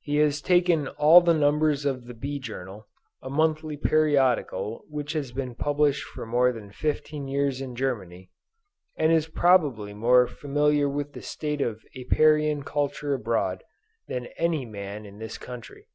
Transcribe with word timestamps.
He 0.00 0.16
has 0.16 0.40
taken 0.40 0.88
all 0.88 1.20
the 1.20 1.34
numbers 1.34 1.84
of 1.84 2.06
the 2.06 2.14
Bee 2.14 2.38
Journal, 2.38 2.86
a 3.20 3.28
monthly 3.28 3.76
periodical 3.76 4.86
which 4.88 5.12
has 5.12 5.30
been 5.30 5.54
published 5.54 6.04
for 6.04 6.24
more 6.24 6.52
than 6.52 6.72
fifteen 6.72 7.28
years 7.28 7.60
in 7.60 7.76
Germany, 7.76 8.30
and 8.96 9.12
is 9.12 9.28
probably 9.28 9.92
more 9.92 10.26
familiar 10.26 10.88
with 10.88 11.12
the 11.12 11.20
state 11.20 11.60
of 11.60 11.84
Apiarian 11.94 12.62
culture 12.62 13.12
abroad, 13.12 13.62
than 14.08 14.28
any 14.38 14.64
man 14.64 15.04
in 15.04 15.18
this 15.18 15.36
country. 15.36 15.86